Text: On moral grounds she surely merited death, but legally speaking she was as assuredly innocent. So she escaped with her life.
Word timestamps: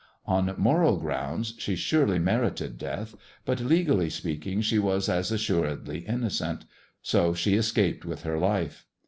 On 0.25 0.55
moral 0.57 0.97
grounds 0.97 1.53
she 1.59 1.75
surely 1.75 2.17
merited 2.17 2.79
death, 2.79 3.13
but 3.45 3.59
legally 3.59 4.09
speaking 4.09 4.59
she 4.59 4.79
was 4.79 5.07
as 5.07 5.31
assuredly 5.31 5.99
innocent. 6.07 6.65
So 7.03 7.35
she 7.35 7.53
escaped 7.53 8.03
with 8.03 8.23
her 8.23 8.39
life. 8.39 8.87